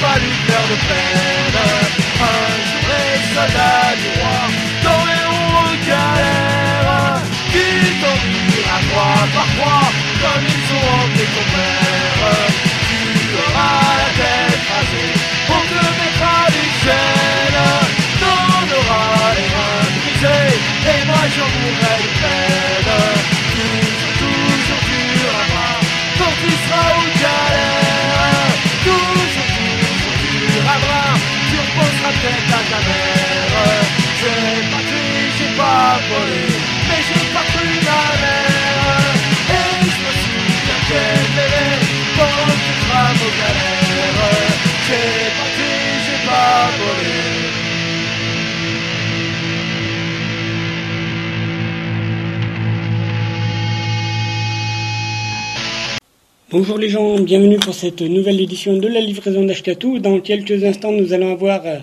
[0.00, 1.58] pas lui faire de peine.
[2.20, 4.40] Un jour les soldats du roi
[4.84, 7.68] T'enverront en galère Qui
[8.00, 9.88] t'enverra croix par croix
[10.22, 12.32] Comme ils ont hanté ton père
[12.88, 13.00] Tu
[13.44, 15.12] auras la tête rasée
[15.56, 17.62] On te mettra des chaînes
[18.20, 20.56] T'en auras les reins brisés
[20.92, 21.99] Et moi j'en mourrai
[32.82, 33.19] coming.
[56.52, 60.00] Bonjour les gens, bienvenue pour cette nouvelle édition de la livraison d'Ashkatou.
[60.00, 61.76] Dans quelques instants, nous allons avoir euh,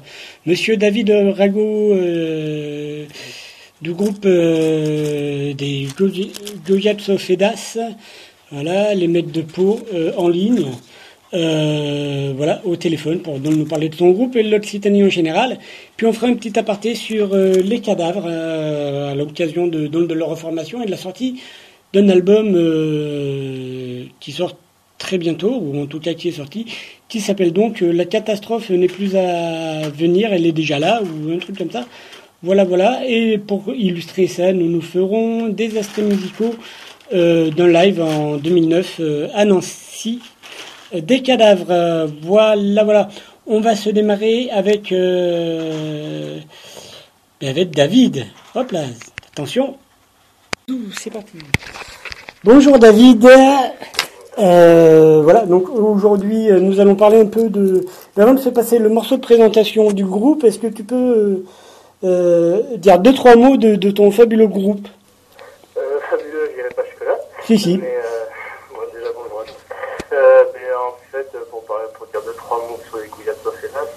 [0.45, 3.05] Monsieur David Rago euh,
[3.81, 5.87] du groupe euh, des
[6.67, 7.77] Goyatso Fedas,
[8.51, 10.65] voilà, les maîtres de peau euh, en ligne,
[11.31, 15.59] voilà, au téléphone pour nous parler de son groupe et de l'Occitanie en général.
[15.95, 20.83] Puis on fera un petit aparté sur les cadavres à l'occasion de, de leur reformation
[20.83, 21.39] et de la sortie
[21.93, 22.53] d'un album
[24.27, 24.57] qui sort
[24.97, 26.65] très bientôt, ou en tout cas qui est sorti,
[27.07, 31.31] qui s'appelle donc euh, La catastrophe n'est plus à venir, elle est déjà là, ou
[31.31, 31.85] un truc comme ça.
[32.43, 33.03] Voilà, voilà.
[33.07, 36.53] Et pour illustrer ça, nous nous ferons des aspects musicaux
[37.13, 40.19] euh, d'un live en 2009 euh, à Nancy.
[40.93, 43.07] Euh, Des cadavres, voilà, voilà.
[43.45, 46.37] On va se démarrer avec, euh,
[47.41, 48.25] avec David.
[48.55, 48.83] Hop là,
[49.31, 49.77] attention.
[50.97, 51.37] C'est parti.
[52.43, 53.25] Bonjour David.
[54.39, 57.85] Euh, voilà, donc aujourd'hui euh, nous allons parler un peu de.
[58.15, 61.43] mais Avant de se passer le morceau de présentation du groupe, est-ce que tu peux
[62.03, 64.87] euh, dire deux trois mots de, de ton fabuleux groupe?
[65.77, 67.15] Euh, fabuleux, je dirais pas jusque-là.
[67.45, 67.77] Si si.
[67.79, 68.25] Mais euh,
[68.75, 70.13] bon, déjà bonjour à tous.
[70.13, 73.89] Euh, mais en fait, pour, parler, pour dire deux, trois mots sur les Gouillat Sofelas,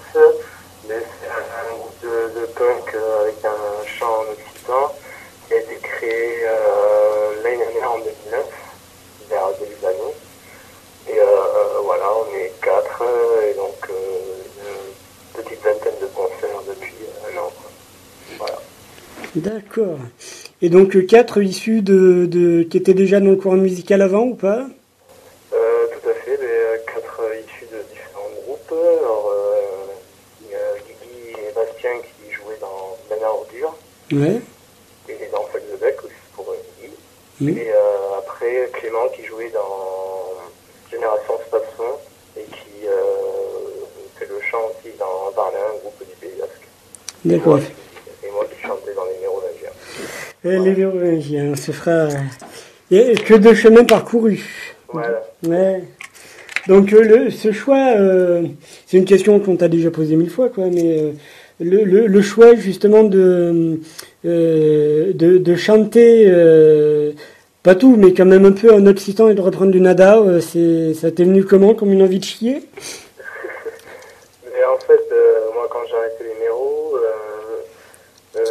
[0.89, 4.91] mais c'est un, groupe de, de punk euh, avec un chant en occitan
[5.47, 8.45] qui a été créé euh, l'année dernière en 2009,
[9.29, 10.15] vers le début de l'année.
[11.09, 13.93] Et euh, euh, voilà, on est quatre, euh, et donc euh,
[15.35, 16.93] une petite vingtaine de concerts depuis
[17.25, 17.51] un an.
[17.59, 17.71] quoi.
[18.37, 18.59] Voilà.
[19.35, 19.97] D'accord.
[20.61, 24.23] Et donc euh, quatre issus de, de qui étaient déjà dans le courant musical avant
[24.23, 24.67] ou pas?
[25.53, 28.71] Euh, tout à fait, euh, quatre issus de différents groupes.
[28.71, 29.33] Alors,
[30.43, 33.75] il y a Guigui et Bastien qui jouaient dans Mena Ordure
[34.11, 34.41] Ouais.
[35.07, 36.93] et dans Feuille de Bec aussi pour Guigui.
[37.39, 37.57] Mhm.
[37.57, 40.35] Et euh, après, Clément qui jouait dans
[40.91, 41.91] Génération Spasson
[42.37, 43.85] et qui euh,
[44.19, 46.67] fait le chant aussi dans Barlin, un groupe du Pays Basque.
[47.23, 49.71] D'accord qui- Et moi qui chantais dans les Mérovingiens.
[50.43, 52.07] Et les Vérovingiens, on se fera.
[52.89, 54.43] Et que de chemin parcouru.
[54.91, 55.21] Voilà.
[55.47, 55.83] Ouais.
[56.67, 58.43] Donc euh, le, ce choix, euh,
[58.85, 60.65] c'est une question qu'on t'a déjà posée mille fois, quoi.
[60.67, 61.11] Mais euh,
[61.59, 63.79] le, le, le choix justement de
[64.23, 66.31] de, de chanter,
[67.63, 70.93] pas tout, mais quand même un peu en occitan et de reprendre du nada, c'est
[70.93, 72.63] ça t'est venu comment, comme une envie de chier
[74.45, 78.41] Mais en fait, euh, moi, quand j'ai arrêté les méros, euh, euh,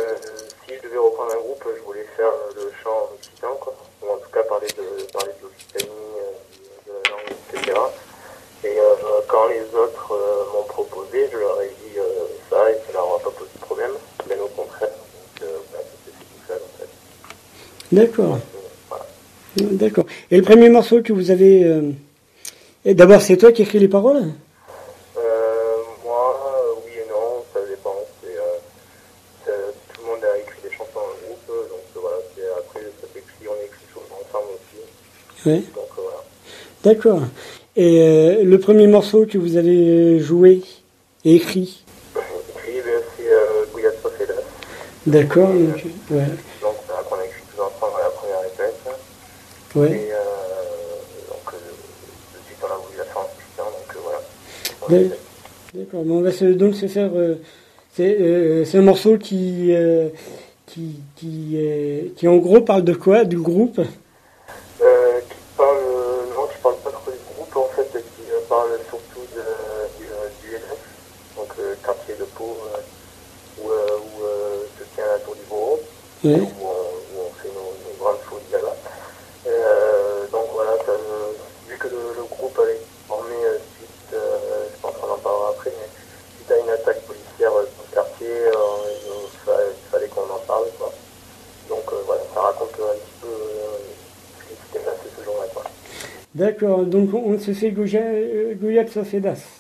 [0.67, 3.75] si je devais reprendre un groupe, je voulais faire euh, le chant en occitan, quoi.
[4.03, 6.33] Ou en tout cas parler de, parler de l'Occitanie, euh,
[6.87, 7.79] de la langue, etc.
[8.65, 10.45] Et euh, quand les autres euh,
[11.13, 13.93] je leur ai dit euh, ça et ça leur a pas posé de problème,
[14.29, 14.89] mais au contraire.
[14.89, 15.59] Donc, euh,
[16.07, 16.89] tout seul, en fait.
[17.93, 18.39] D'accord,
[18.89, 19.05] voilà.
[19.73, 20.05] d'accord.
[20.31, 21.81] Et le premier morceau que vous avez,
[22.85, 24.23] d'abord c'est toi qui écris les paroles?
[26.05, 27.97] Moi, oui et non, ça dépend.
[29.45, 32.17] Tout le monde a écrit des chansons en groupe, donc voilà.
[32.59, 35.49] Après, ça s'écrit, on écrit souvent ensemble aussi.
[35.49, 35.63] Ouais.
[35.75, 36.23] Donc voilà.
[36.85, 37.23] D'accord.
[37.77, 40.61] Et euh, le premier morceau que vous avez joué?
[41.25, 41.83] Et écrit
[42.17, 42.83] Écrit,
[43.17, 43.65] c'est euh.
[45.07, 45.49] D'accord.
[45.49, 46.27] Donc, ouais.
[46.61, 48.81] Donc voilà, qu'on a écrit tous ensemble à la première répète.
[49.75, 49.93] Ouais.
[49.93, 50.19] Et euh,
[51.29, 51.59] donc, euh,
[52.99, 53.25] la en
[53.71, 55.03] donc euh, voilà.
[55.03, 55.11] Ouais.
[55.75, 56.05] D'accord.
[56.05, 57.11] Bon, on va se, donc se faire.
[57.15, 57.37] euh,
[57.97, 60.09] c'est euh, c'est un morceau qui euh,
[60.67, 63.25] qui qui, euh, qui en gros parle de quoi?
[63.25, 63.81] Du groupe?
[97.11, 98.03] Unku unsisiguje
[98.61, 99.60] gujetsasidas.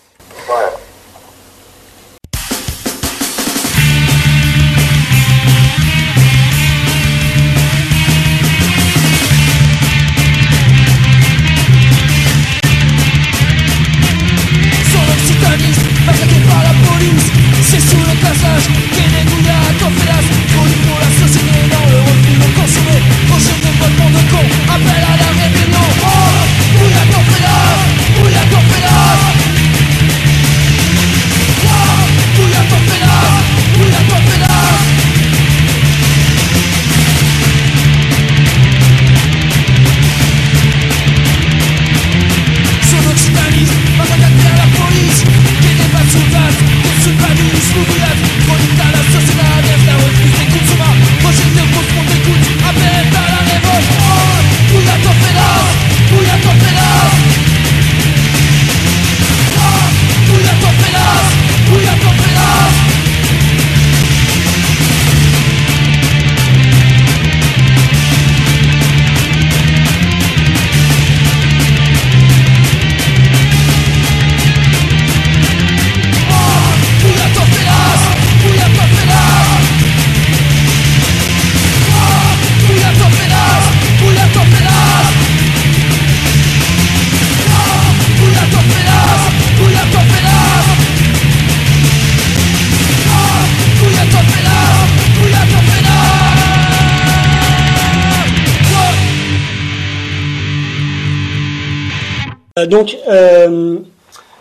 [102.60, 103.78] Euh, donc, euh,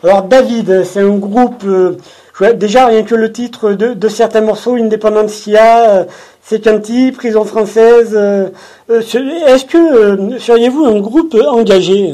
[0.04, 1.63] alors David, c'est un groupe.
[1.66, 1.98] Euh,
[2.54, 6.07] déjà, rien que le titre de, certains morceaux, Independencia,
[6.42, 8.18] Secanti, Prison française.
[8.88, 12.13] Est-ce que seriez-vous un groupe engagé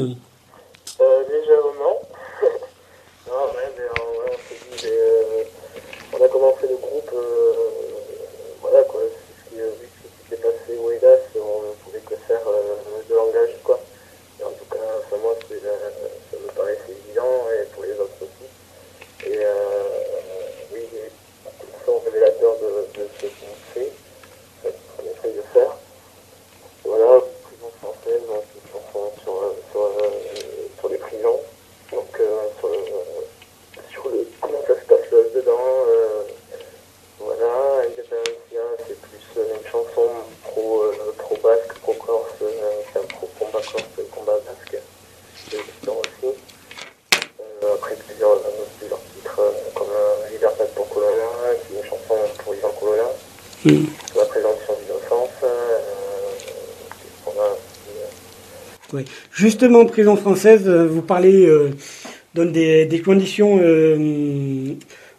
[53.66, 53.86] Mm.
[54.16, 55.44] La présomption d'innocence.
[59.32, 61.70] Justement, prison française, euh, vous parlez euh,
[62.36, 64.74] des, conditions, euh,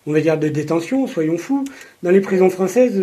[0.06, 1.66] on de détention, soyons fous,
[2.04, 3.02] dans les prisons françaises.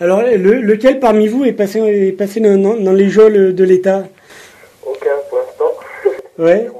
[0.00, 4.06] alors, lequel parmi vous est passé, est passé dans, dans les geôles de l'État?
[4.84, 6.68] Aucun pour l'instant.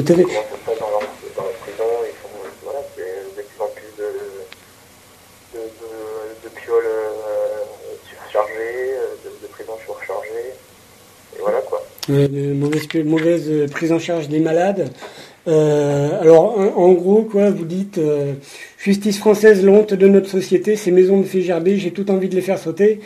[0.00, 0.26] Tout à fait.
[12.08, 14.90] Mauvaise, mauvaise, euh, prise en charge des malades.
[15.46, 18.32] Euh, alors, en, gros, quoi, vous dites euh,
[18.78, 22.34] justice française, l'honte de notre société, ces maisons me fait gerber, j'ai tout envie de
[22.34, 23.00] les faire sauter.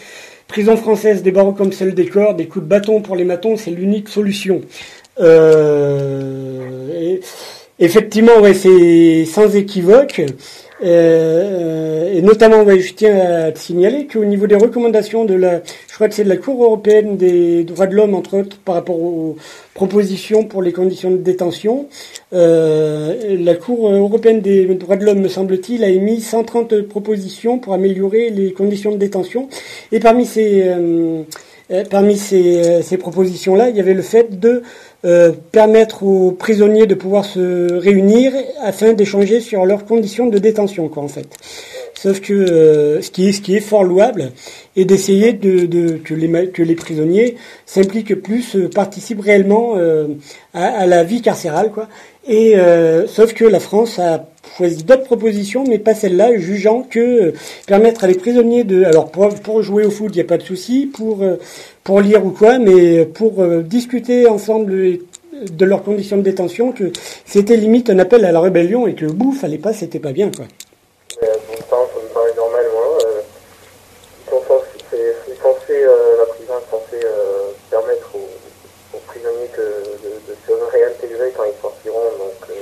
[0.46, 3.56] Prison française, des barreaux comme celle des corps, des coups de bâton pour les matons,
[3.56, 4.62] c'est l'unique solution.
[7.84, 10.22] Effectivement, ouais, c'est sans équivoque.
[10.82, 15.34] Euh, euh, et notamment, ouais, je tiens à te signaler qu'au niveau des recommandations de
[15.34, 18.56] la, je crois que c'est de la Cour européenne des droits de l'homme, entre autres,
[18.56, 19.36] par rapport aux
[19.74, 21.86] propositions pour les conditions de détention,
[22.32, 27.74] euh, la Cour européenne des droits de l'homme, me semble-t-il, a émis 130 propositions pour
[27.74, 29.50] améliorer les conditions de détention.
[29.92, 31.22] Et parmi ces euh,
[31.90, 34.62] parmi ces, ces propositions-là, il y avait le fait de
[35.52, 41.02] permettre aux prisonniers de pouvoir se réunir afin d'échanger sur leurs conditions de détention, quoi,
[41.02, 41.28] en fait.
[42.04, 44.32] Sauf que euh, ce, qui est, fort louable
[44.76, 50.08] est d'essayer de, de, que, les, que les prisonniers s'impliquent plus, euh, participent réellement euh,
[50.52, 51.88] à, la vie carcérale, quoi.
[52.28, 52.56] Et
[53.06, 57.32] sauf que la France a choisi d'autres propositions, mais pas celle-là, jugeant que
[57.66, 60.42] permettre à les prisonniers de, alors pour, jouer au foot, il n'y a pas de
[60.42, 61.22] souci, pour
[61.82, 66.92] pour lire ou quoi, mais pour discuter ensemble de leurs conditions de détention, que
[67.26, 70.30] c'était limite un appel à la rébellion et que bouf, fallait pas, c'était pas bien,
[70.34, 70.46] quoi.
[71.20, 72.98] Mais bon temps, ça me paraît normal, moi.
[73.04, 73.22] Euh,
[74.26, 79.00] ils sont censés, c'est, c'est censé, euh, la prison est censée euh, permettre aux, aux
[79.06, 79.62] prisonniers que,
[80.02, 82.54] de, de, se réintégrer quand ils sortiront, donc, euh,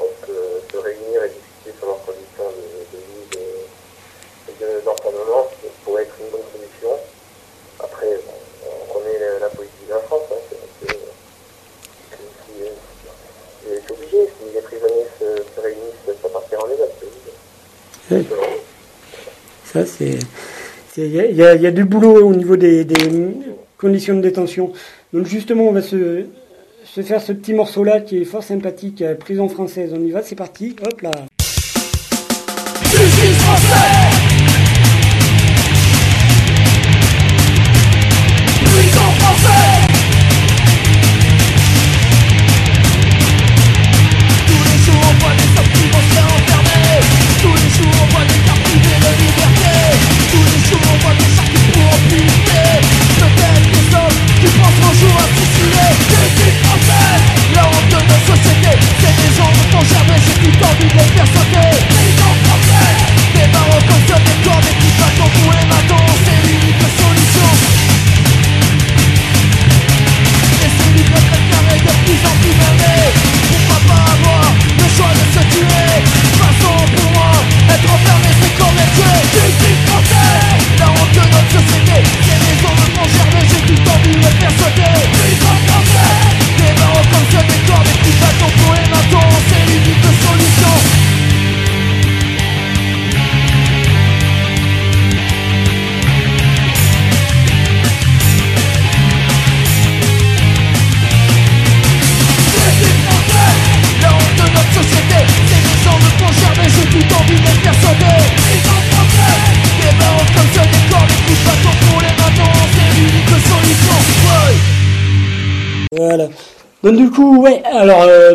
[0.00, 3.46] donc euh, se réunir et discuter sur leurs conditions de, de vie
[4.48, 5.46] et de, d'enfermement
[5.84, 6.98] pourrait être une bonne solution.
[7.78, 8.34] Après, bon,
[8.66, 10.98] on connaît la, la politique de la France, hein, c'est, c'est,
[12.50, 14.26] c'est, c'est obligé.
[14.26, 17.32] Si les prisonniers se, se réunissent, ça partira en état, c'est obligé.
[19.72, 20.18] Ça, c'est.
[21.06, 22.86] Il y, a du boulot au niveau des,
[23.78, 24.72] conditions de détention.
[25.12, 26.24] Donc, justement, on va se,
[26.84, 29.92] se faire ce petit morceau-là qui est fort sympathique, prison française.
[29.94, 30.76] On y va, c'est parti.
[30.82, 31.10] Hop là.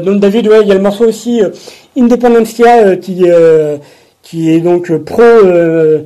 [0.07, 1.49] Donc David, ouais, il y a le morceau aussi euh,
[1.97, 3.75] Independencia euh, qui euh,
[4.21, 5.21] qui est donc euh, pro.
[5.21, 6.03] Euh,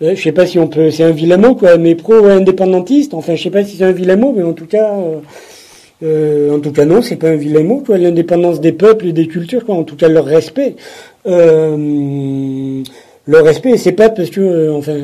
[0.00, 3.14] je sais pas si on peut, c'est un vilain mot quoi, mais pro indépendantiste.
[3.14, 4.92] Enfin, je sais pas si c'est un vilain mot, mais en tout cas,
[6.02, 7.96] en tout cas non, c'est pas un vilain mot quoi.
[7.96, 9.76] L'indépendance des peuples et des cultures quoi.
[9.76, 10.74] En tout cas, leur respect.
[11.24, 11.78] leur
[13.44, 14.96] respect, c'est pas parce que, enfin,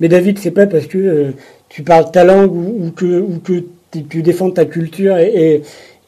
[0.00, 1.26] mais David, c'est pas parce que
[1.68, 3.64] tu parles ta langue ou, que ou que
[4.08, 5.60] tu défends ta culture et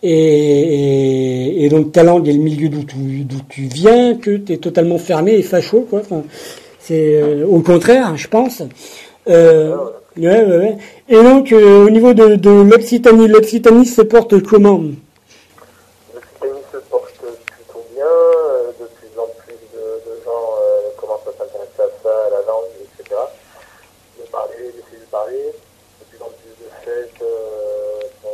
[0.06, 4.58] et, et, donc ta langue et le milieu d'où tu, tu viens, que tu es
[4.58, 6.02] totalement fermé et facho, quoi.
[6.78, 8.62] C'est euh, au contraire, je pense.
[9.28, 9.74] Euh,
[10.18, 10.76] ouais, ouais, ouais.
[11.08, 14.82] Et donc, euh, au niveau de, de l'Occitanie, l'Occitanie se porte comment
[16.14, 19.80] L'Occitanie se porte plutôt bien, euh, de plus en plus de,
[20.10, 23.16] de gens euh, commencent à s'intéresser à ça, à la langue, etc.
[24.20, 25.44] De parler, d'essayer de parler,
[26.00, 28.28] de plus en plus de fêtes euh, bon,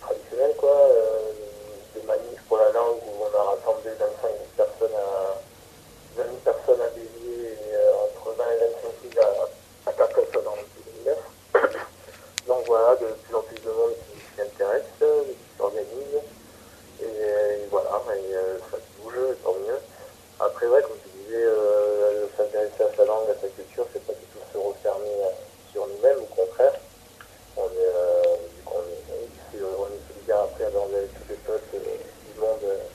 [0.00, 4.96] traditionnelles, quoi, euh, de manifs pour la langue où on a rassemblé 25 000 personnes
[4.96, 5.36] à,
[6.16, 8.58] 20 000 personnes à Béziers et euh, entre 20 et
[9.12, 10.58] 25 000 à, à Carcassonne en
[11.04, 11.18] 2009.
[12.48, 16.18] Donc voilà, de plus en plus de monde qui s'y intéresse, euh, qui s'organise.
[17.00, 19.80] Et, et voilà, et, euh, ça bouge, tant mieux.
[20.40, 24.12] Après, ouais, comme tu disais, euh, s'intéresser à sa langue, à sa culture, c'est pas
[24.12, 25.32] du tout se refermer euh,
[25.72, 26.74] sur nous-mêmes, au contraire.
[27.56, 31.28] On est, euh, vu qu'on est, ici, euh, on est solidaire après alors, avec tous
[31.30, 31.96] les peuples euh,
[32.28, 32.86] du monde euh,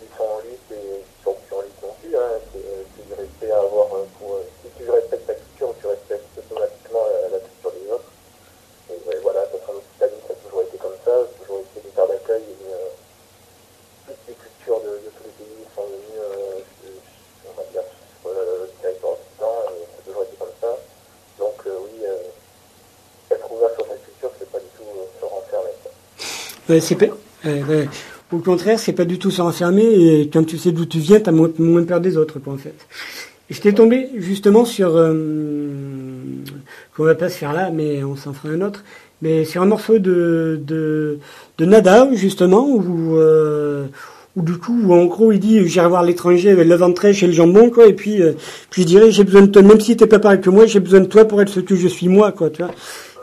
[0.00, 2.16] qui sont en lutte et qui sont plus en lutte non plus.
[2.16, 2.64] Hein, c'est
[2.96, 4.40] c'est du respect à avoir euh, pour.
[4.40, 8.10] euh, si tu respectes ta culture, tu respectes automatiquement la, la culture des autres.
[8.92, 11.60] Et ouais, voilà, ça sera Occitanie, ça a toujours été comme ça, ça a toujours
[11.60, 12.44] été des terres d'accueil.
[12.44, 12.88] et, euh,
[14.06, 17.84] toutes les cultures de, de tous les pays sont venues, euh, sur- on va dire,
[18.20, 20.72] sur le territoire occitan, et ça a toujours été comme ça.
[21.38, 22.28] Donc euh, oui, euh,
[23.34, 25.72] être ouvert sur sa culture, c'est pas du tout euh, se renfermer.
[25.82, 25.92] quoi.
[26.68, 27.06] Ouais, c'est pas-
[27.44, 27.88] ouais, ouais.
[28.32, 31.20] Au contraire, c'est pas du tout se renfermer et quand tu sais d'où tu viens,
[31.20, 32.74] t'as moins, moins peur des autres, quoi, en fait.
[33.50, 35.14] J'étais tombé justement sur, euh,
[36.96, 38.82] qu'on va pas se faire là, mais on s'en fera un autre.
[39.22, 41.18] mais c'est un morceau de, de,
[41.58, 43.86] de Nada, justement, où, euh,
[44.36, 47.32] où du coup, en gros, il dit, j'irai voir l'étranger avec le ventre chez le
[47.32, 48.32] jambon, quoi, et puis, euh,
[48.70, 50.80] puis je dirais, j'ai besoin de toi, même si t'es pas pareil que moi, j'ai
[50.80, 52.72] besoin de toi pour être ce que je suis moi, quoi, tu vois.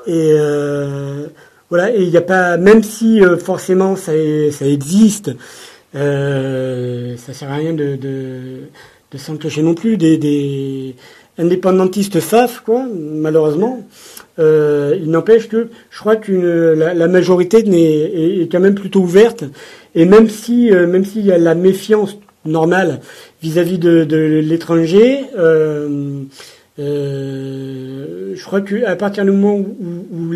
[0.08, 1.28] Et euh,
[1.72, 4.12] voilà, et il n'y a pas, même si euh, forcément ça,
[4.52, 5.32] ça existe,
[5.96, 8.64] euh, ça sert à rien de, de,
[9.10, 10.96] de s'en cacher non plus, des, des
[11.38, 13.88] indépendantistes faf, quoi, malheureusement.
[14.38, 19.00] Euh, il n'empêche que je crois que la, la, majorité est, est, quand même plutôt
[19.00, 19.46] ouverte,
[19.96, 23.00] et même si, euh, même s'il y a la méfiance normale
[23.42, 25.22] vis-à-vis de, de l'étranger,
[26.80, 29.76] euh, je crois qu'à partir du moment où,
[30.12, 30.34] où,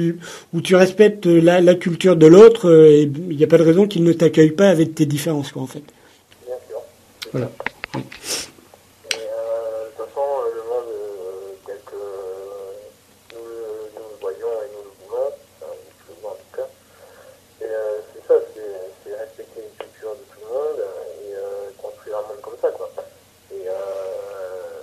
[0.53, 3.87] où tu respectes la, la culture de l'autre, euh, il n'y a pas de raison
[3.87, 5.83] qu'il ne t'accueille pas avec tes différences, quoi, en fait.
[6.45, 6.81] Bien sûr.
[7.31, 7.49] Voilà.
[7.95, 8.01] Et, euh,
[9.85, 11.95] de toute façon, le monde euh, tel que
[13.33, 15.29] nous, le- nous le voyons et nous le voulons,
[15.61, 16.67] enfin, je le vois en tout cas,
[17.61, 18.71] et, euh, c'est ça, c'est
[19.03, 22.59] c'est respecter les cultures de tout le monde euh, et euh, construire un monde comme
[22.61, 22.91] ça, quoi.
[23.53, 24.81] Et euh,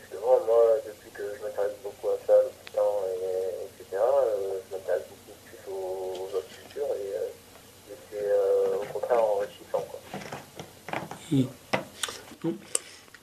[0.00, 5.06] justement, moi, depuis que je m'intéresse beaucoup à ça, l'Occident, et, etc., euh, je m'intéresse
[5.12, 10.00] beaucoup plus aux, aux autres cultures et, euh, et c'est euh, au contraire enrichissant, quoi.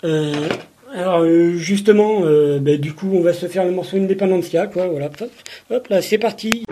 [0.03, 0.47] Euh,
[0.93, 4.87] alors euh, justement, euh, ben, du coup, on va se faire le morceau Independencia, quoi.
[4.87, 5.29] Voilà, hop,
[5.69, 6.64] hop là, c'est parti.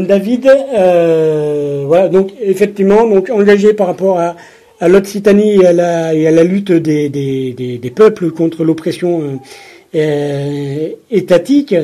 [0.00, 4.36] David, euh, voilà, donc effectivement, donc engagé par rapport à,
[4.88, 9.36] l'Occitanie et à la, lutte des, peuples contre l'oppression euh,
[9.94, 11.74] euh, étatique,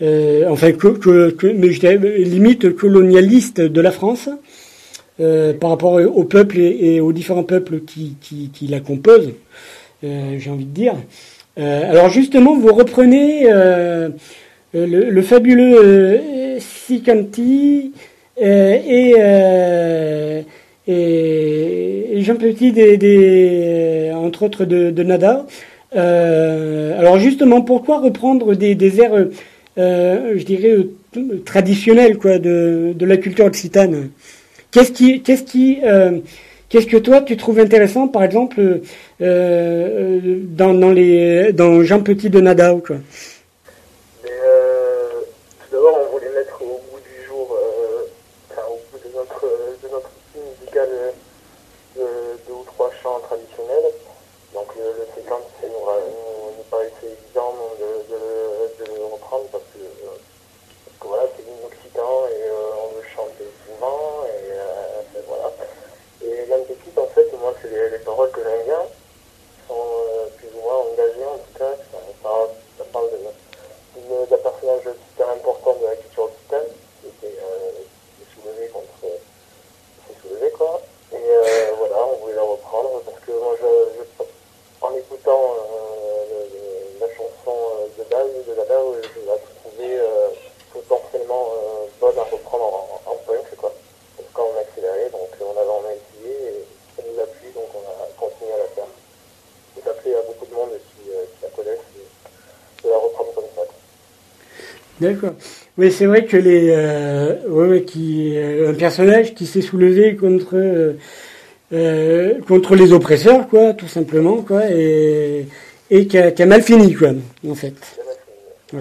[0.00, 1.86] enfin, que, mais je
[2.24, 4.28] limite colonialiste de la France,
[5.18, 9.32] par rapport au peuple et, aux différents peuples qui, la composent,
[10.02, 10.94] j'ai envie de dire.
[11.56, 13.46] Alors justement, vous reprenez
[14.72, 16.58] le fabuleux
[16.90, 17.92] euh, Sicanti
[18.42, 20.42] euh, et, euh,
[20.88, 25.46] et, Jean Petit, des, des, entre autres de, de Nada.
[25.96, 29.14] Euh, alors justement, pourquoi reprendre des, airs,
[29.78, 30.70] euh, je dirais,
[31.16, 34.10] euh, traditionnels quoi, de, de la culture occitane?
[34.70, 36.18] Qu'est-ce qui, qu'est-ce qui, euh,
[36.68, 38.78] qu'est-ce que toi tu trouves intéressant, par exemple, euh,
[39.20, 42.96] euh, dans, dans les, dans Jean Petit de Nada quoi
[44.22, 45.08] Mais euh,
[45.58, 48.06] tout d'abord, on voulait mettre au bout du jour, euh,
[48.50, 49.42] enfin au bout de notre,
[49.82, 51.10] de notre style musical euh,
[51.96, 52.06] de
[52.46, 53.90] deux ou trois chants traditionnels.
[54.54, 58.98] Donc le, le séquence, c'est nous, ra- nous, nous paraissait évident de, de, le- de
[58.98, 63.02] le reprendre parce que, euh, parce que voilà, c'est l'hymne occitan et euh, on le
[63.14, 63.34] chante
[63.66, 65.48] souvent et euh, enfin, voilà.
[66.22, 69.80] Et l'un petite, en fait, moi, c'est les, les paroles que j'aime bien, qui sont
[69.80, 72.30] euh, plus ou moins engagées en tout cas, ça, ça,
[72.76, 73.38] ça parle de notre
[105.00, 105.34] D'accord.
[105.78, 110.50] Oui, c'est vrai que les, euh, ouais, qui, euh, un personnage qui s'est soulevé contre
[110.54, 110.92] euh,
[111.72, 115.46] euh, contre les oppresseurs, quoi, tout simplement, quoi, et
[115.90, 117.10] et qui a, qui a mal fini, quoi,
[117.48, 117.74] en fait.
[118.72, 118.80] Ouais.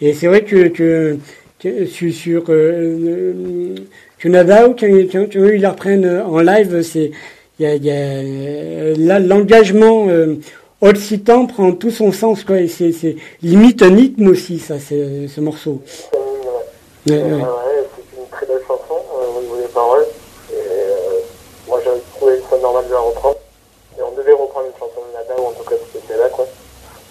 [0.00, 1.16] Et c'est vrai que, que,
[1.60, 3.74] que sur, sur euh,
[4.18, 7.12] que Nadao, quand, quand- quand ils la reprennent en live, c'est
[7.60, 10.34] il y a, y a euh, là l'engagement euh,
[10.84, 15.28] occitan prend tout son sens quoi et c'est c'est limite un rythme aussi ça c'est
[15.28, 15.80] ce morceau.
[15.86, 16.16] c'est
[17.14, 17.22] une- ouais.
[17.22, 17.40] Ouais, ouais.
[17.42, 20.06] ouais, c'est une très belle chanson euh, au niveau des paroles.
[20.50, 21.20] Et, euh,
[21.68, 23.36] moi, j'avais trouvé ça normal de la reprendre.
[23.98, 26.46] Et on devait reprendre une chanson de Nada, ou en tout cas c'était là, quoi.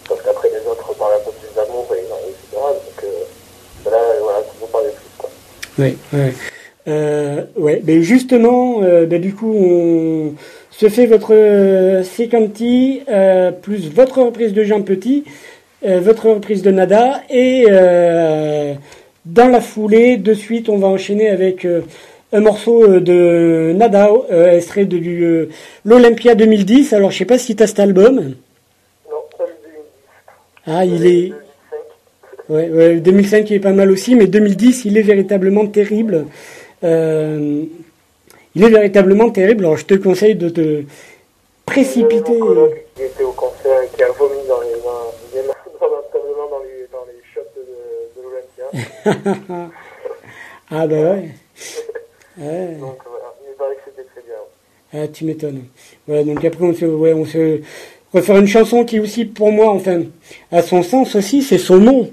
[0.09, 2.37] Parce qu'après les autres parlent un peu plus d'amour, et, etc.
[2.53, 5.29] Donc euh, là, voilà, ça vous parlez plus, quoi.
[5.77, 6.33] Ouais, ouais.
[6.87, 10.33] Euh, ouais, ben justement, euh, ben du coup, on
[10.77, 15.23] se fait votre euh, Secanti, euh, plus votre reprise de Jean Petit,
[15.85, 17.65] euh, votre reprise de Nada, et
[19.25, 21.65] dans la foulée, de suite, on va enchaîner avec
[22.33, 24.09] un morceau de Nada,
[24.51, 25.47] extrait de du,
[25.85, 26.91] l'Olympia 2010.
[26.93, 28.15] Alors, je sais pas si tu as cet album.
[28.15, 30.67] Non, pas le 2010.
[30.67, 31.29] Ah, il est...
[31.29, 31.39] 2005.
[32.49, 36.25] Ouais, ouais, 2005 il est pas mal aussi, mais 2010 il est véritablement terrible.
[38.55, 39.65] Il est véritablement terrible.
[39.65, 40.83] Alors je te conseille de te
[41.65, 42.39] précipiter.
[42.95, 45.47] Qui était au concert et qui a vomi dans les mains,
[45.79, 47.63] dans dans les, dans les shots de,
[48.15, 49.69] de l'Olympia.
[50.71, 51.29] ah bah ouais.
[52.35, 52.75] Ouais.
[52.79, 54.33] Donc voilà, il paraît que c'était très bien.
[54.91, 55.65] Ah, tu m'étonnes.
[56.07, 57.59] Ouais, donc après on se, ouais, on se
[58.11, 60.01] refaire une chanson qui aussi pour moi, enfin,
[60.51, 62.09] à son sens aussi, c'est Saumon.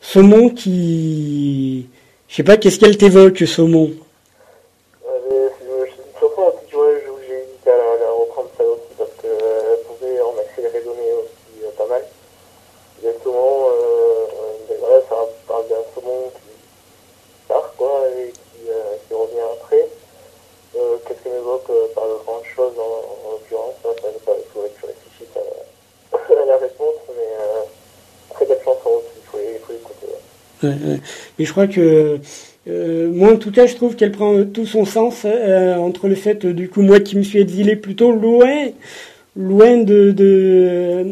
[0.00, 1.88] Saumon qui,
[2.28, 3.90] je sais pas, qu'est-ce qu'elle t'évoque, Saumon?
[5.06, 8.10] Euh, mais je- je- Une chanson aussi, tu vois, je- j'ai hésité à la, la
[8.12, 12.02] reprendre ça aussi parce qu'elle pouvait en accélérer donné aussi euh, pas mal.
[13.02, 16.48] Exactement, euh, euh, ben voilà, ça parle d'un saumon qui
[17.46, 19.88] part, quoi, et qui, euh, qui revient après.
[20.76, 24.32] Euh, Qu'est-ce qu'elle évoque euh, par de grandes choses en, en l'occurrence, hein, ça, ça,
[24.36, 27.62] il faudrait que je réfléchisse à, à la réponse, mais euh,
[28.34, 30.06] très belle chanson aussi, il faut, il faut l'écouter.
[30.06, 30.12] ouais.
[30.12, 30.57] Ouais, ouais.
[31.38, 32.18] Et je crois que
[32.68, 36.08] euh, moi en tout cas je trouve qu'elle prend euh, tout son sens euh, entre
[36.08, 38.66] le fait euh, du coup moi qui me suis exilé plutôt loin
[39.36, 41.06] loin de de,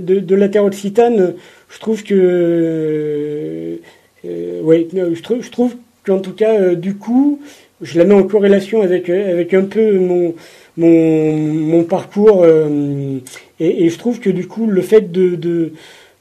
[0.00, 1.34] de, la terre occitane
[1.68, 3.76] je trouve que euh,
[4.24, 7.40] euh, ouais je trouve qu'en tout cas euh, du coup
[7.80, 10.34] je la mets en corrélation avec euh, avec un peu mon
[10.76, 13.18] mon, mon parcours euh,
[13.60, 15.72] et, je trouve que du coup le fait de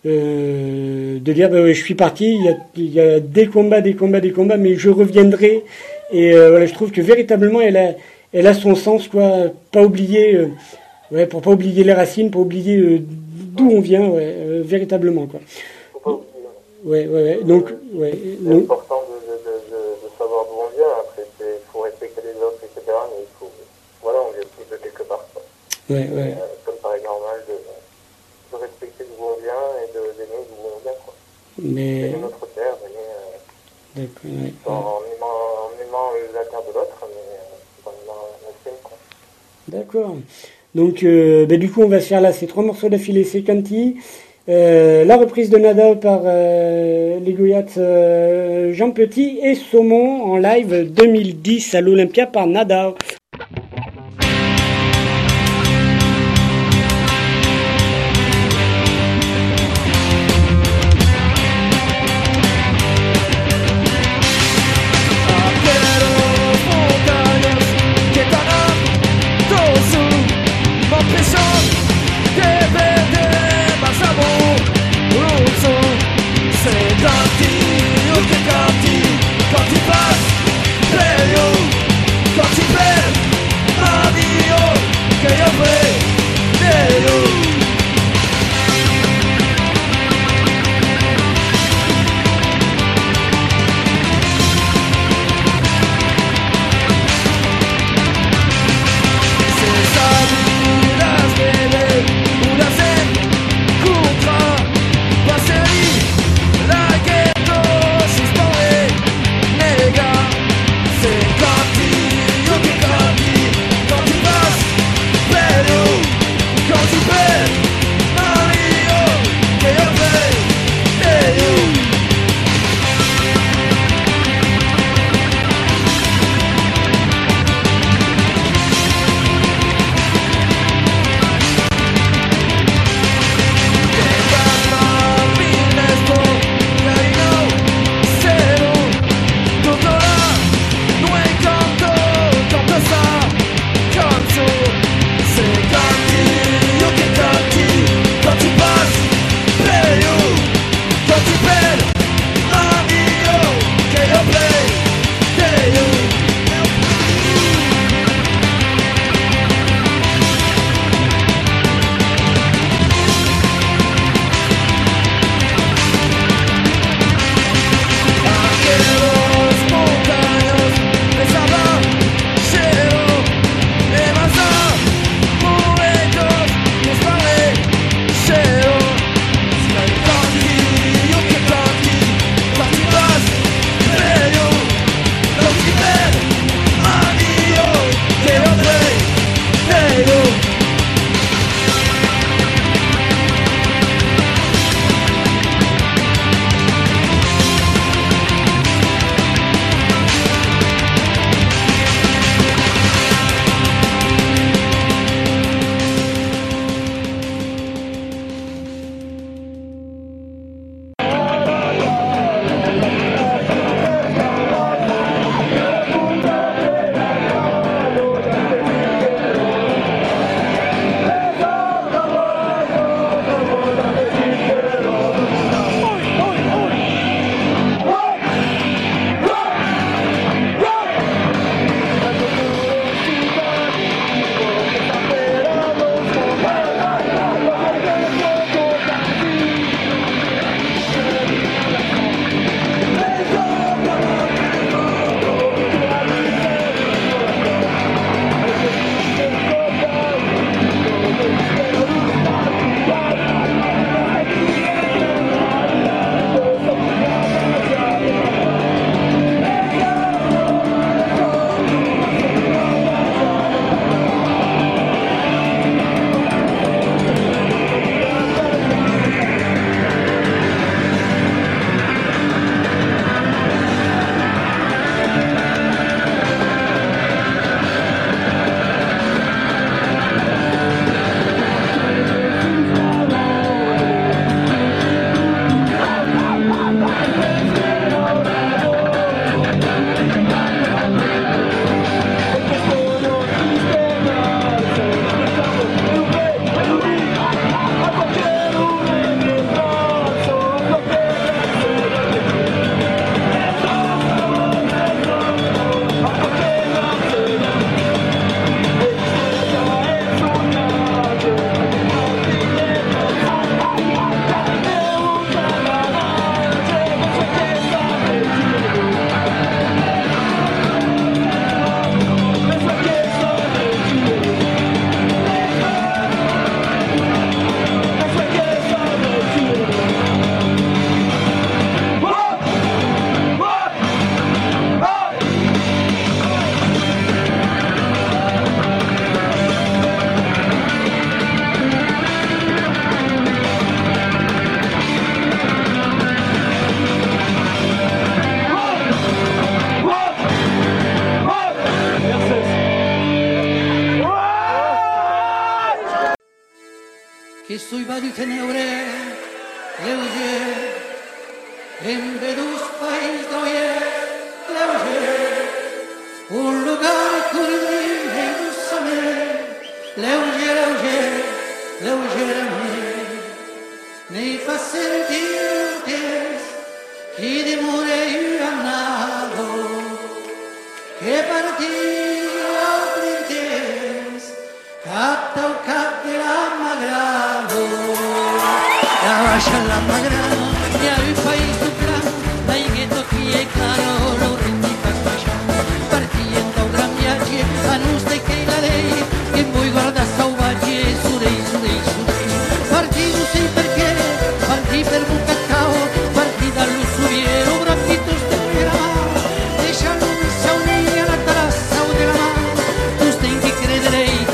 [0.05, 3.47] euh, de dire bah ouais, je suis parti, il y, a, il y a des
[3.47, 5.63] combats, des combats, des combats, mais je reviendrai.
[6.11, 7.93] Et euh, voilà, je trouve que véritablement elle a,
[8.33, 9.29] elle a son sens, quoi.
[9.71, 10.47] Pas oublier, euh,
[11.11, 15.27] ouais, pour pas oublier les racines, pas oublier euh, d'où on vient, ouais, euh, véritablement,
[15.27, 15.39] quoi.
[16.05, 16.17] Hein.
[16.83, 17.39] Ouais, ouais, ouais.
[17.43, 20.91] Donc, ouais, C'est donc, important de, de, de, de, de savoir d'où on vient.
[20.99, 22.81] Après, il faut respecter les autres, etc.
[22.87, 23.51] Mais il faut,
[24.01, 25.23] voilà, on vient tous de quelque part.
[25.31, 25.43] quoi.
[25.91, 30.01] ouais, ouais, Euh, ça me paraît normal de, de respecter d'où on vient et de
[30.17, 30.97] d'aimer d'où on vient.
[31.05, 31.13] Quoi.
[31.59, 35.37] mais, Aimer notre terre, aimer, euh, d'accord, ouais, en, aimant,
[35.69, 38.79] en aimant la terre de l'autre, mais euh, en aimant la sienne.
[38.81, 38.97] Quoi.
[39.67, 40.00] D'accord.
[40.75, 43.23] Donc, euh, ben, du coup, on va se faire là ces trois morceaux d'affilée.
[43.23, 43.97] C'est Canty,
[44.49, 50.91] euh, la reprise de Nada par euh, les Goyats Jean Petit et Saumon en live
[50.91, 52.93] 2010 à l'Olympia par Nada.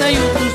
[0.08, 0.47] tenho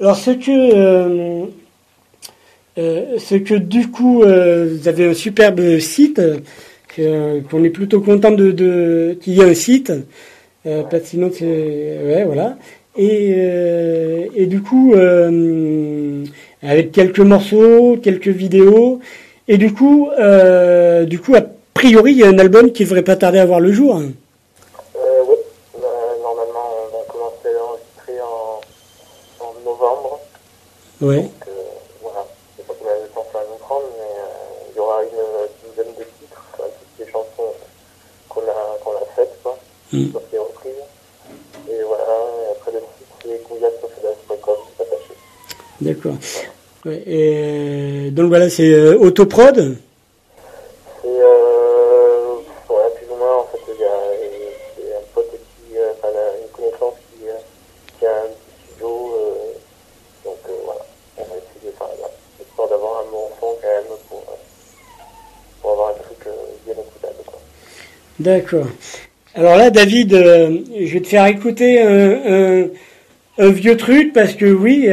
[0.00, 1.44] Alors ce que, euh,
[2.78, 6.22] euh, ce que du coup, euh, vous avez un superbe site,
[6.96, 9.92] qu'on est plutôt content de, de qu'il y ait un site,
[10.64, 11.44] parce sinon c'est...
[11.44, 12.56] Ouais, voilà.
[12.96, 16.24] Et, euh, et, du coup, euh,
[16.62, 19.00] avec quelques morceaux, quelques vidéos,
[19.48, 21.42] et du coup, euh, du coup, a
[21.74, 24.02] priori, il y a un album qui ne devrait pas tarder à voir le jour.
[31.00, 31.16] Oui.
[31.16, 31.52] Donc, euh,
[32.02, 34.80] voilà, je sais pas combien de temps ça va nous prendre, mais euh, il y
[34.80, 37.54] aura une euh, dizaine de titres, enfin, toutes les chansons
[38.28, 39.58] qu'on a, qu'on a faites, quoi,
[39.92, 40.06] mm.
[40.32, 40.72] les reprises.
[41.68, 45.14] Et voilà, et après le site, c'est gouillasofadas.com, attaché.
[45.80, 46.16] D'accord.
[46.84, 49.76] Ouais, et donc voilà, c'est autoprod
[68.20, 68.66] D'accord.
[69.34, 72.66] Alors là, David, euh, je vais te faire écouter euh, euh,
[73.38, 74.84] un, vieux truc parce que oui,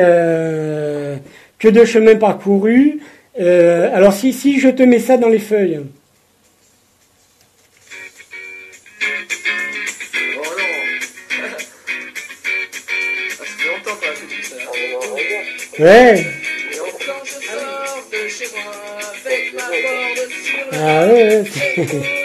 [1.60, 3.02] que de chemin parcouru.
[3.38, 5.82] Alors si, si, je te mets ça dans les feuilles.
[15.80, 16.26] Ouais.
[20.72, 21.44] Ah ouais.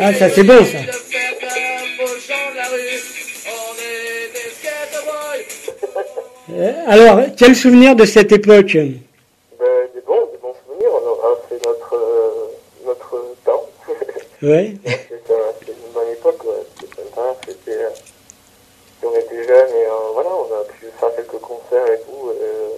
[0.00, 0.78] Ah, ça c'est bon ça.
[6.52, 8.88] Euh, Alors, quel souvenir de cette époque Ben,
[9.94, 10.90] des bons, des bons souvenirs.
[10.92, 12.46] On aura fait notre, euh,
[12.84, 13.68] notre temps.
[14.42, 14.74] Ouais.
[14.86, 16.62] C'était un- c'était une bonne époque, ouais.
[16.80, 17.36] C'était sympa.
[17.46, 17.90] C'était, euh,
[19.02, 22.30] on était jeunes et euh, voilà, on a pu faire quelques concerts et tout.
[22.30, 22.68] Euh,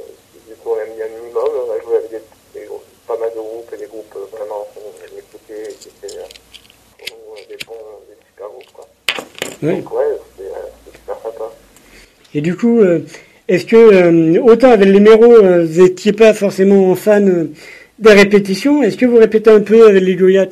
[0.49, 1.45] du coup, on a mis un minimum.
[1.69, 4.37] On a joué avec des, des groupes- pas mal de groupes et des groupes euh,
[4.37, 6.23] vraiment qu'on écoutait et qui étaient euh,
[6.99, 7.75] pour nous, euh, des bons,
[8.09, 8.87] des super groupes, quoi.
[9.63, 9.75] Ouais.
[9.77, 10.05] Donc, ouais,
[10.37, 11.51] c'était euh, c'était super sympa.
[12.39, 13.01] Et du coup, euh,
[13.49, 17.49] est-ce que euh, autant avec les méros, euh, vous n'étiez pas forcément fan
[17.99, 20.47] des répétitions Est-ce que vous répétez un peu avec les Goyats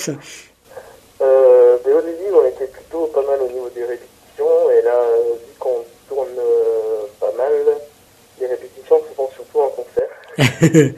[1.20, 5.00] Euh, au début, on était plutôt pas mal au niveau des répétitions, et là,
[5.46, 6.40] vu qu'on tourne
[7.20, 7.52] pas mal,
[8.40, 10.92] les répétitions se font surtout en concert.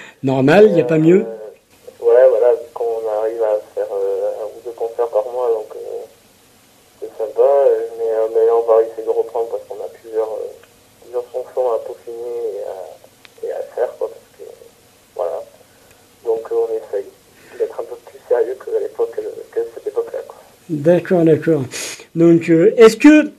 [0.22, 1.20] Normal, il n'y a pas mieux.
[1.20, 5.50] Euh, ouais, voilà, vu qu'on arrive à faire euh, un ou deux concerts par mois,
[5.50, 6.04] donc euh,
[7.00, 9.88] c'est sympa, euh, mais, euh, mais là, on va essayer de reprendre parce qu'on a
[9.88, 10.48] plusieurs, euh,
[11.02, 14.54] plusieurs chansons à peaufiner et à, et à faire, quoi, parce que,
[15.14, 15.42] voilà.
[16.24, 17.06] Donc, euh, on essaye
[17.58, 19.14] d'être un peu plus sérieux qu'à l'époque,
[19.52, 20.38] qu'à cette époque-là, quoi.
[20.84, 21.62] D'accord, d'accord.
[22.14, 23.30] Donc, euh, est-ce que,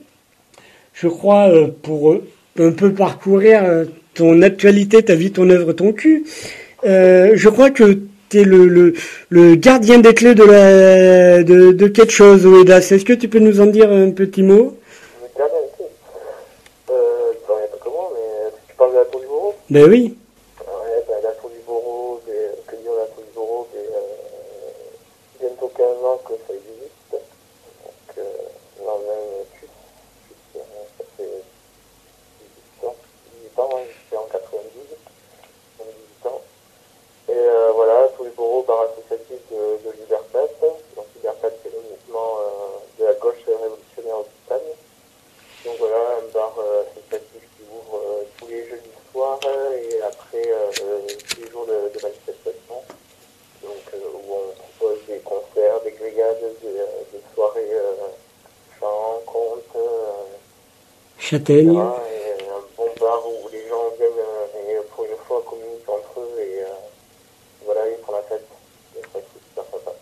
[0.94, 2.24] je crois, euh, pour euh,
[2.58, 3.62] un peu parcourir
[4.14, 6.24] ton actualité, ta vie, ton œuvre, ton cul,
[6.82, 8.94] je crois que tu es le, le,
[9.28, 12.88] le gardien des clés de, la, de, de quelque chose, Oedas.
[12.90, 14.76] Est-ce que tu peux nous en dire un petit mot?
[15.22, 15.84] Le gardien ici.
[16.90, 16.94] Euh,
[17.32, 20.14] je ne sais pas comment, mais tu parles de la tour du Bourreau Ben oui.
[20.60, 22.34] Ouais, ben, la tour du Bourreau, ben,
[22.66, 27.12] que dire la tour du Bourreau, ben, euh, bientôt 15 ans que ça existe.
[27.12, 28.22] Donc, euh,
[28.84, 29.68] non, même plus.
[30.26, 30.64] plus, euh,
[30.98, 31.44] ça fait
[32.80, 32.96] 18 ans.
[33.40, 34.72] 18 ans, hein, j'étais en 92.
[35.78, 35.88] Donc
[36.22, 36.40] 18 ans.
[37.28, 40.46] Et euh, voilà, tour du Bourreau, bar associatif de, de Libertat.
[40.94, 44.70] Donc Libertat, c'est le mouvement euh, de la gauche révolutionnaire occitane.
[45.64, 50.00] Donc voilà, un bar euh, associatif qui ouvre euh, tous les jeudis soirs euh, et
[50.02, 52.78] après euh, euh, tous les jours de, de manifestation.
[53.62, 58.06] Donc euh, où on propose des concerts, des grillades, des, euh, des soirées euh,
[58.78, 61.64] chants, contes, euh, etc.
[61.64, 61.76] Châtaigne.
[61.76, 66.20] Et un bon bar où les gens viennent euh, et pour une fois communiquent entre
[66.20, 66.66] eux et euh,
[67.64, 68.46] voilà, ils font la fête.
[68.96, 69.18] Et ça,
[69.48, 69.92] super sympa.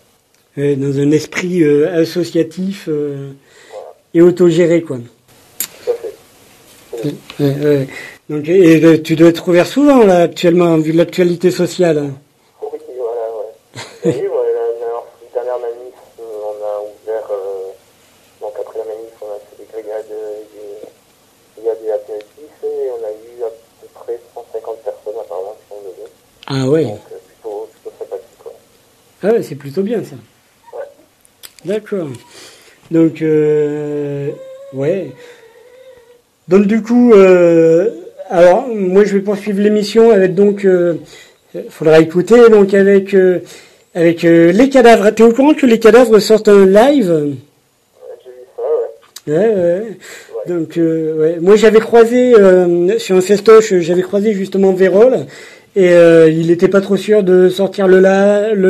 [0.59, 4.99] Euh, dans un esprit associatif Voilà, et autogéré, quoi.
[5.85, 6.15] tout à fait.
[7.41, 7.89] Ouais, ouais.
[8.31, 11.99] Donc, et tu dois être ouvert souvent, là, actuellement, vu l'actualité sociale.
[11.99, 12.11] hein.
[12.63, 14.11] Oui, voilà, ouais.
[14.11, 14.29] Et oui,
[16.19, 17.69] on a ouvert, euh,
[18.41, 20.84] donc après la manif, on a fait des grillades, des,
[21.89, 26.11] et on a eu à peu près 150 personnes apparemment qui sont venues.
[26.47, 26.85] Ah ouais.
[26.85, 28.53] Donc euh, plutôt, plutôt sympathique, quoi.
[29.23, 30.17] Ah ouais, c'est plutôt bien, ça.
[30.73, 30.85] Ouais.
[31.65, 32.09] D'accord.
[32.91, 34.31] Donc, euh,
[34.73, 35.13] ouais.
[36.49, 37.91] Donc, du coup, euh,
[38.29, 40.95] alors, moi, je vais poursuivre l'émission avec, donc, euh,
[41.71, 43.41] faudra écouter, donc, avec, euh,
[43.95, 45.11] avec les cadavres.
[45.11, 47.11] T'es au courant que les cadavres sortent un live?
[47.11, 47.35] Ouais,
[48.23, 48.63] J'ai vu ça,
[49.33, 49.39] ouais.
[49.39, 49.99] Ouais, ouais.
[50.47, 51.39] Donc, euh, ouais.
[51.41, 55.27] Moi, j'avais croisé euh, sur un festoche, j'avais croisé justement Vérol,
[55.77, 58.01] et euh, il n'était pas trop sûr de sortir le,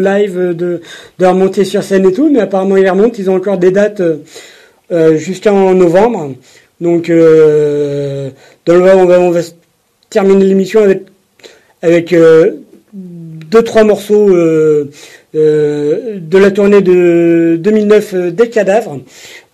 [0.01, 0.81] live, de,
[1.21, 3.17] remonter sur scène et tout, mais apparemment ils remontent.
[3.19, 4.03] Ils ont encore des dates
[5.15, 6.35] jusqu'en novembre.
[6.81, 8.31] Donc, dans le
[8.67, 9.41] on va, on va
[10.11, 11.03] terminer l'émission avec
[11.83, 14.31] avec deux trois morceaux
[15.35, 19.01] de la tournée de 2009 euh, des cadavres.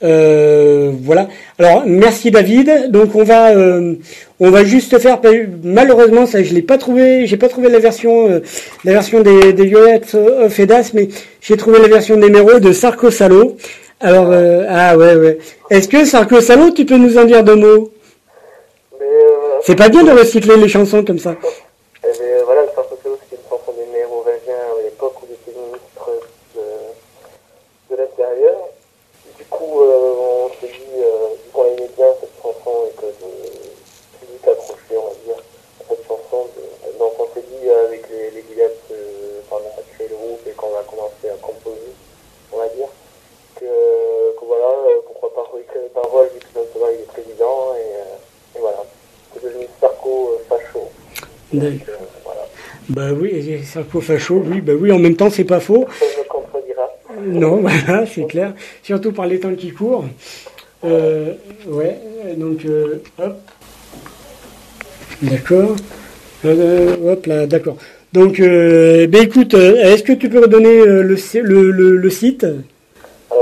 [0.02, 1.28] Euh, voilà.
[1.58, 2.90] Alors merci David.
[2.90, 3.94] Donc on va euh,
[4.40, 5.20] on va juste faire
[5.62, 8.40] malheureusement ça je l'ai pas trouvé j'ai pas trouvé la version euh,
[8.84, 11.08] la version des des Violettes of Edas mais
[11.42, 13.56] j'ai trouvé la version des Méros de Sarko Salo.
[14.00, 15.38] Alors euh, ah ouais ouais.
[15.68, 17.90] Est-ce que Sarko Salo tu peux nous en dire deux mots?
[19.62, 21.34] C'est pas bien de recycler les chansons comme ça.
[22.02, 25.52] Eh bien, voilà, le Sarko Salo, c'était une chanson des mérovingiens à l'époque où j'étais
[25.52, 26.08] ministre
[26.56, 26.64] de,
[27.92, 28.56] de l'Intérieur.
[29.36, 33.04] Du coup, euh, on s'est dit, euh, vu qu'on aimait bien cette chanson et que
[33.04, 33.28] le
[34.16, 38.08] public accroché, on va dire, à cette chanson, de- donc on s'est dit euh, avec
[38.08, 41.36] les, les Guillettes, euh, quand on a créé le groupe et qu'on a commencé à
[41.36, 41.92] composer,
[42.52, 42.88] on va dire,
[43.60, 43.68] que,
[44.40, 47.92] que voilà, euh, pourquoi pas réécrire les paroles vu que maintenant il est président et,
[48.00, 48.80] euh, et voilà.
[49.32, 50.90] C'est devenu Sarko euh, Facho.
[51.60, 51.80] Donc,
[52.24, 52.46] voilà.
[52.88, 55.86] Bah oui, Sarko Facho, oui, bah oui, en même temps c'est pas faux.
[55.98, 56.88] Ça me contredira.
[57.24, 58.54] Non, voilà, c'est clair.
[58.82, 60.04] Surtout par les temps qui courent.
[60.84, 61.34] Euh,
[61.66, 61.98] ouais,
[62.36, 63.36] donc euh, hop.
[65.22, 65.76] D'accord.
[66.46, 67.76] Euh, hop là, d'accord.
[68.12, 72.64] Donc, ben écoute, est-ce que tu peux redonner le, le, le site Alors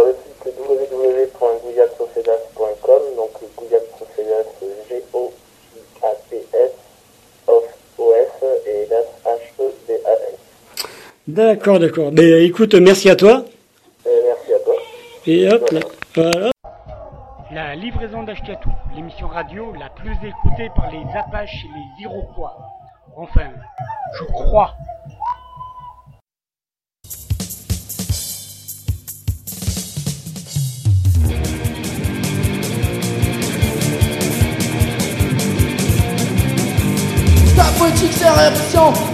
[0.04, 4.44] le site est www.gouillatsofedas.com, donc Gouillatsofedas,
[4.90, 6.70] G-O-I-A-T-S,
[7.46, 7.64] of
[7.96, 8.28] O-S,
[8.66, 10.36] et Das, H-E-D-A-S.
[11.38, 12.10] D'accord, d'accord.
[12.10, 13.44] Ben écoute, merci à toi.
[14.04, 14.74] Et merci à toi.
[15.24, 15.80] Et hop, là,
[16.16, 16.50] voilà.
[17.52, 22.58] La livraison d'Ashkatou, l'émission radio la plus écoutée par les Apaches et les Iroquois.
[23.16, 23.50] Enfin,
[24.18, 24.74] je crois.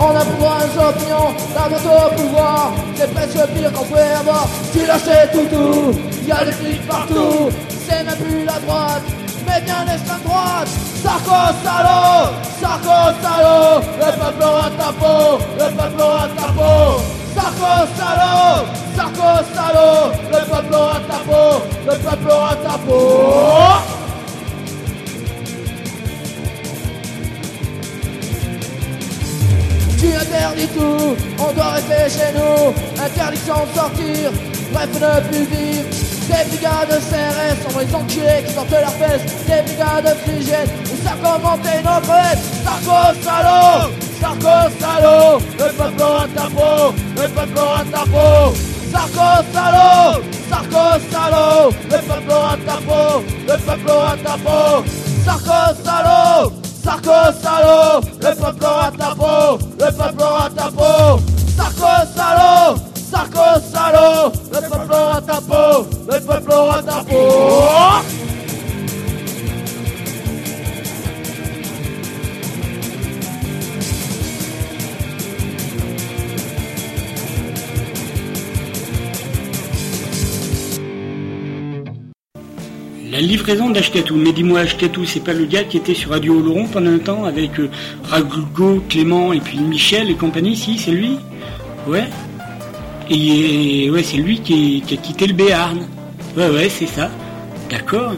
[0.00, 4.46] On a pouvoir les opinions, la moto au pouvoir, c'est presque pire qu'on pouvait avoir.
[4.72, 7.50] Tu lâchais tout tout, y a des flics partout,
[7.86, 9.02] c'est même plus la droite,
[9.46, 10.68] mais bien l'extrême droite.
[11.02, 17.02] Sarko salaud, Sarko salaud, le peuple aura ta peau, le peuple aura ta peau.
[17.34, 24.03] Sarko salaud, Sarko salaud, le peuple aura ta peau, le peuple aura ta peau.
[30.74, 32.72] Tout, on doit rester chez nous.
[33.02, 34.30] Interdiction de sortir,
[34.72, 35.88] bref ne plus vivre.
[36.26, 39.22] Des brigades de CRS, on les enculés qui sortent leurs fesses.
[39.46, 40.32] Des brigades de
[40.90, 42.38] où ça commentait notre haine.
[42.64, 48.54] Sarko salaud, Sarko salaud, le peuple aura ta peau, le peuple aura ta peau.
[48.90, 54.84] Sarko salaud, Sarko salaud, le peuple aura ta peau, le peuple aura ta peau.
[55.26, 56.52] Sarko salaud,
[56.84, 61.18] Sarko salaud, le peuple aura ta peau, le peuple aura ta peau.
[61.56, 62.76] Sarko salaud,
[63.10, 68.23] Sarko salaud, le peuple aura ta peau, le peuple aura ta peau.
[83.14, 84.16] La livraison d'Ashkatou.
[84.16, 87.24] Mais dis-moi, Ashkatou, c'est pas le gars qui était sur Radio Oloron pendant un temps
[87.24, 87.70] avec euh,
[88.88, 91.18] Clément et puis Michel et compagnie, si, c'est lui?
[91.86, 92.02] Ouais.
[93.08, 95.86] Et ouais, c'est lui qui, qui a quitté le Béarn.
[96.36, 97.08] Ouais, ouais, c'est ça.
[97.70, 98.14] D'accord.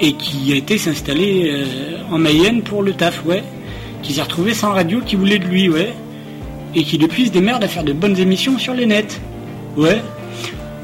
[0.00, 3.44] Et qui a été s'installer euh, en Mayenne pour le taf, ouais.
[4.02, 5.92] Qui s'est retrouvé sans radio, qui voulait de lui, ouais.
[6.74, 9.20] Et qui depuis se démerde à faire de bonnes émissions sur les nets.
[9.76, 10.00] Ouais.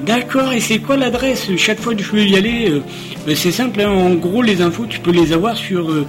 [0.00, 2.82] D'accord, et c'est quoi l'adresse Chaque fois que je veux y aller, euh,
[3.26, 6.04] ben, c'est simple, hein, en gros les infos tu peux les avoir sur euh,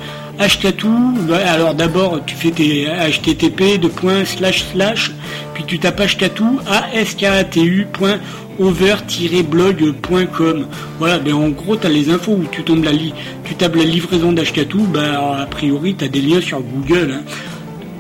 [1.46, 5.12] Alors d'abord tu fais tes http de point slash slash,
[5.54, 8.20] puis tu tapes Ashkatou, a s k a t u point
[8.60, 10.66] over-blog.com.
[10.98, 13.14] Voilà, ben en gros tu as les infos où tu tombes la li
[13.44, 17.12] tu tapes la livraison d'Ashkatou, ben a priori tu as des liens sur Google.
[17.14, 17.22] hein.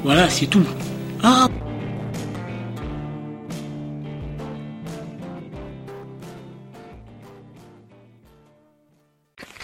[0.04, 0.66] Voilà, c'est tout.
[1.24, 1.48] Ah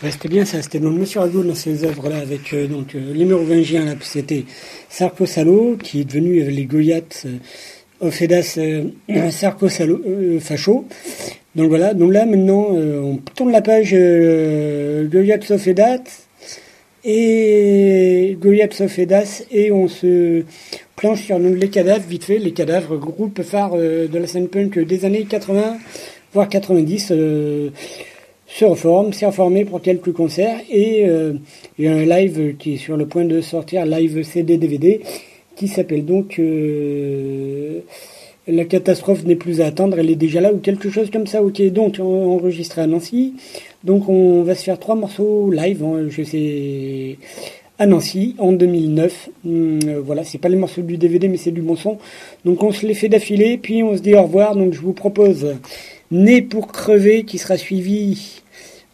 [0.09, 3.25] c'était bien ça, c'était donc Monsieur Rago dans ces œuvres-là avec euh, donc euh, les
[3.25, 4.45] mérovingiens là, c'était
[4.89, 8.09] Sarko Salo qui est devenu euh, les Goyates euh,
[8.57, 10.01] euh, Sarko Salo
[10.39, 10.85] Facho.
[11.55, 15.99] Donc voilà, donc là maintenant euh, on tourne la page euh, Goyates Ofedas
[17.03, 20.43] et Goyates Ofedas et on se
[20.95, 24.79] planche sur donc, les cadavres vite fait, les cadavres groupe phare de la scène punk
[24.79, 25.77] des années 80
[26.33, 27.69] voire 90 euh,
[28.53, 31.33] se reforme, s'est reformé pour quelques concerts et, euh,
[31.79, 34.99] et un live qui est sur le point de sortir, live CD DVD,
[35.55, 37.79] qui s'appelle donc euh,
[38.47, 41.41] La catastrophe n'est plus à attendre, elle est déjà là ou quelque chose comme ça.
[41.43, 42.03] Ok, donc en-
[42.35, 43.35] enregistré à Nancy.
[43.83, 47.17] Donc on va se faire trois morceaux live, hein, je sais,
[47.79, 49.29] à Nancy en 2009.
[49.45, 51.97] Hum, euh, voilà, c'est pas les morceaux du DVD, mais c'est du bon son.
[52.43, 54.55] Donc on se les fait d'affilée, puis on se dit au revoir.
[54.57, 55.55] Donc je vous propose
[56.11, 58.40] Né pour crever, qui sera suivi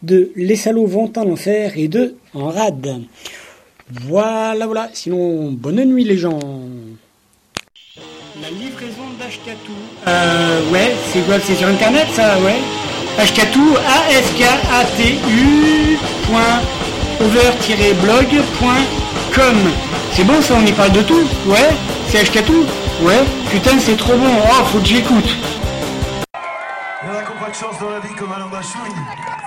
[0.02, 3.02] de Les salauds vont en enfer et de En rade.
[3.90, 4.90] Voilà, voilà.
[4.92, 6.38] Sinon, bonne nuit les gens.
[8.40, 9.72] La livraison d'Ashkatou.
[10.06, 12.58] Euh, ouais, c'est quoi C'est sur internet ça, ouais
[13.18, 15.98] Ashkatou, A-S-K-A-T-U.
[16.26, 16.60] point
[17.20, 19.56] over-blog.com.
[20.12, 21.68] C'est bon ça, on y parle de tout Ouais
[22.08, 22.64] C'est Ashkatou
[23.02, 24.30] Ouais Putain, c'est trop bon.
[24.44, 25.28] Oh, faut que j'écoute.
[27.10, 28.92] Il y en a pas de chance dans la vie comme Alain Bachouille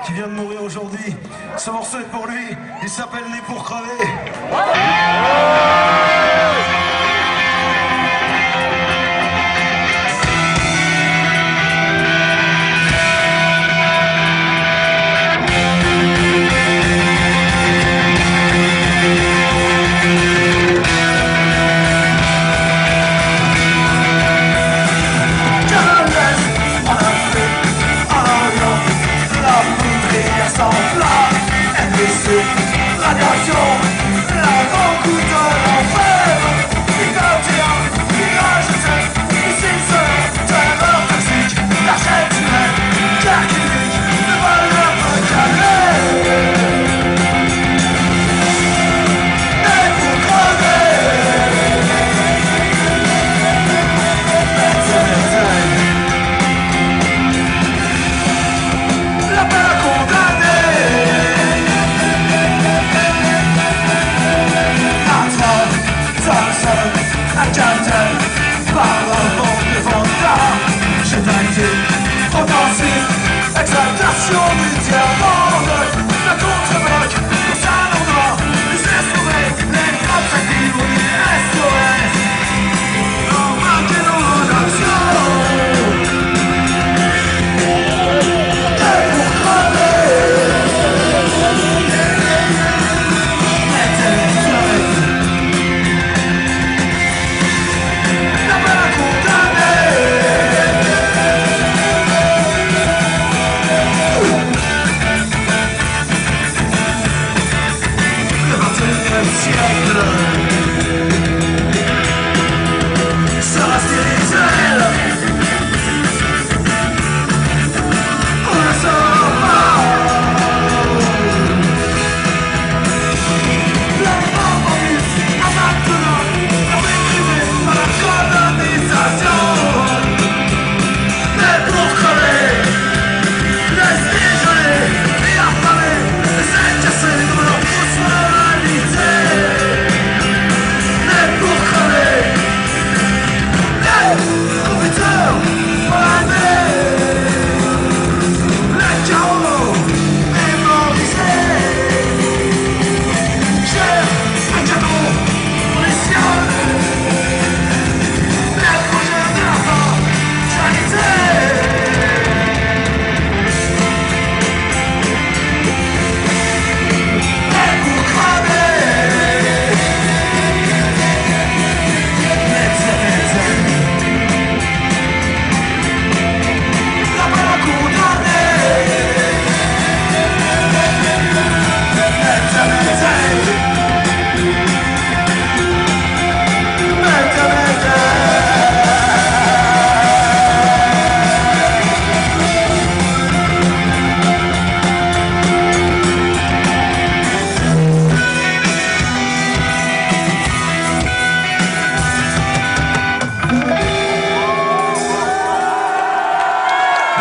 [0.05, 1.15] qui vient de mourir aujourd'hui.
[1.57, 4.07] Ce morceau est pour lui, il s'appelle Né pour crever.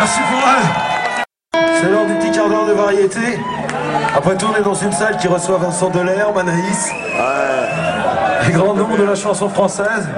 [0.01, 1.63] Merci pour elle.
[1.79, 3.39] C'est l'heure du petit quart d'heure de variété.
[4.17, 6.89] Après tout, on est dans une salle qui reçoit Vincent Delair, Manaïs,
[8.47, 10.09] les grands noms de la chanson française.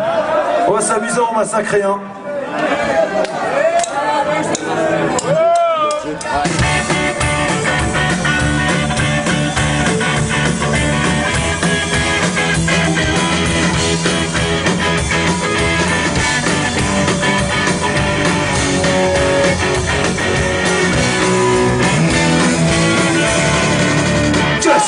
[0.70, 2.00] On va s'amuser en massacrer un.
[6.02, 6.93] Que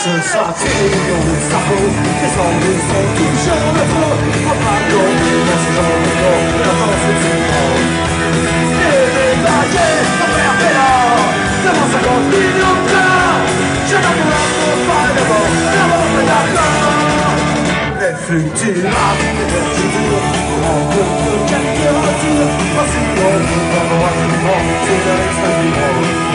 [0.05, 0.53] ce soit
[1.09, 1.85] dans le cerveau,
[2.21, 3.83] les ennuis sont toujours le
[6.61, 7.89] la danse est une grande.
[8.85, 10.93] Et les baguettes, mon père Bella,
[11.65, 13.05] devant 50 millions de.
[13.89, 16.85] Je n'en pourrai pas d'abord, d'abord pas d'accord.
[17.99, 19.63] Les les
[21.49, 22.51] quelques retours.
[22.75, 23.01] Voici
[24.21, 26.34] rapidement, c'est du monde.